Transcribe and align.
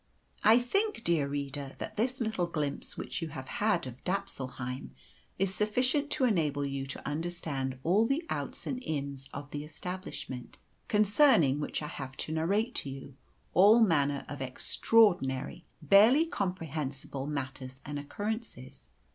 I 0.43 0.57
think, 0.57 1.03
dear 1.03 1.27
reader, 1.27 1.73
that 1.77 1.95
this 1.95 2.19
little 2.19 2.47
glimpse 2.47 2.97
which 2.97 3.21
you 3.21 3.27
have 3.27 3.47
had 3.47 3.85
of 3.85 4.03
Dapsulheim 4.03 4.95
is 5.37 5.53
sufficient 5.53 6.09
to 6.13 6.23
enable 6.25 6.65
you 6.65 6.87
to 6.87 7.07
understand 7.07 7.77
all 7.83 8.07
the 8.07 8.25
outs 8.27 8.65
and 8.65 8.81
ins 8.81 9.29
of 9.31 9.51
the 9.51 9.63
establishment, 9.63 10.57
concerning 10.87 11.59
which 11.59 11.83
I 11.83 11.87
have 11.87 12.17
to 12.17 12.31
narrate 12.31 12.73
to 12.77 12.89
you 12.89 13.15
all 13.53 13.79
manner 13.79 14.25
of 14.27 14.41
extraordinary, 14.41 15.65
barely 15.83 16.25
comprehensible, 16.25 17.27
matters 17.27 17.79
and 17.85 17.99
occurrences. 17.99 18.89